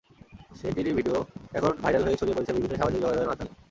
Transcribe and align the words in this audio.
সেটিরই 0.59 0.93
video 0.99 1.17
এখন 1.57 1.71
viral 1.83 2.03
হয়ে 2.05 2.19
ছড়িয়ে 2.19 2.35
পড়েছে 2.37 2.53
বিভিন্ন 2.55 2.75
সামাজিক 2.79 2.99
যোগাযোগের 3.03 3.29
মাধ্যমে। 3.31 3.53